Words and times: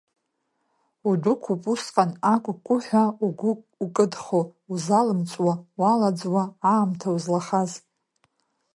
Удәықәуп 1.09 1.63
усҟан 1.73 2.11
акәкәыҳәа 2.33 3.03
угәы 3.25 3.51
укыдхо, 3.83 4.41
узалымҵуа, 4.71 5.53
уалаӡуа 5.79 6.43
аамҭа 6.71 7.09
узлахаз. 7.15 7.71